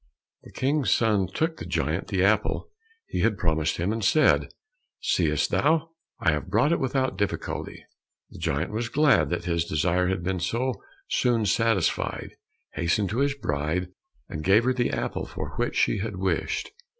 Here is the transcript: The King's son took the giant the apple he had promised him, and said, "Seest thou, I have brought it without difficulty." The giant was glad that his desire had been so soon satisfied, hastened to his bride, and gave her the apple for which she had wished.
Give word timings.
The 0.41 0.51
King's 0.51 0.89
son 0.89 1.27
took 1.27 1.57
the 1.57 1.65
giant 1.67 2.07
the 2.07 2.23
apple 2.23 2.71
he 3.07 3.19
had 3.19 3.37
promised 3.37 3.77
him, 3.77 3.93
and 3.93 4.03
said, 4.03 4.49
"Seest 4.99 5.51
thou, 5.51 5.91
I 6.19 6.31
have 6.31 6.47
brought 6.49 6.71
it 6.71 6.79
without 6.79 7.19
difficulty." 7.19 7.85
The 8.31 8.39
giant 8.39 8.71
was 8.71 8.89
glad 8.89 9.29
that 9.29 9.45
his 9.45 9.63
desire 9.63 10.07
had 10.07 10.23
been 10.23 10.39
so 10.39 10.81
soon 11.07 11.45
satisfied, 11.45 12.31
hastened 12.71 13.09
to 13.11 13.19
his 13.19 13.35
bride, 13.35 13.89
and 14.27 14.43
gave 14.43 14.63
her 14.63 14.73
the 14.73 14.89
apple 14.89 15.27
for 15.27 15.51
which 15.57 15.75
she 15.75 15.99
had 15.99 16.15
wished. 16.15 16.71